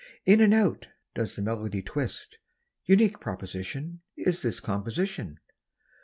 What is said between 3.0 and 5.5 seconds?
proposition Is this composition.